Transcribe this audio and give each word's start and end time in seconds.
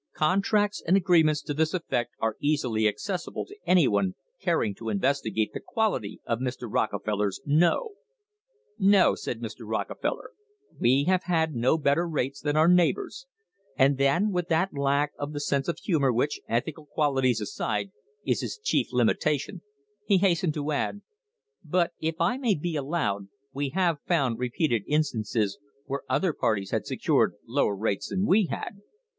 Con 0.15 0.41
tracts 0.41 0.81
and 0.81 0.97
agreements 0.97 1.43
to 1.43 1.53
this 1.53 1.75
effect 1.75 2.15
are 2.17 2.35
easily 2.39 2.87
accessible 2.87 3.45
to 3.45 3.55
any 3.67 3.87
one 3.87 4.15
caring 4.39 4.73
to 4.73 4.89
investigate 4.89 5.53
the 5.53 5.59
quality 5.59 6.19
of 6.25 6.39
Mr. 6.39 6.65
Rockefeller's 6.67 7.39
"no." 7.45 7.91
"No," 8.79 9.13
said 9.13 9.41
Mr. 9.41 9.59
Rockefeller, 9.59 10.31
"we 10.79 11.03
have 11.03 11.25
had 11.25 11.53
no 11.53 11.77
better 11.77 12.07
rates 12.09 12.41
than 12.41 12.57
our 12.57 12.67
neighbours," 12.67 13.27
and 13.77 13.99
then, 13.99 14.31
with 14.31 14.47
that 14.47 14.73
lack 14.73 15.11
of 15.19 15.33
the 15.33 15.39
sense 15.39 15.67
of 15.67 15.77
humour 15.77 16.11
which, 16.11 16.41
ethical 16.49 16.87
qualities 16.87 17.39
aside, 17.39 17.91
is 18.25 18.41
his 18.41 18.57
chief 18.57 18.87
limitation, 18.91 19.61
he 20.07 20.17
hastened 20.17 20.55
to 20.55 20.71
add: 20.71 21.01
"But, 21.63 21.93
if 21.99 22.15
I 22.19 22.37
may 22.39 22.55
be 22.55 22.75
allowed, 22.75 23.27
we 23.53 23.69
have 23.75 23.99
found 24.07 24.39
repeated 24.39 24.81
instances 24.87 25.59
where 25.85 26.01
other 26.09 26.33
parties 26.33 26.71
had 26.71 26.87
secured 26.87 27.35
lower 27.45 27.75
rates 27.75 28.09
than 28.09 28.25
we 28.25 28.47
had." 28.47 28.81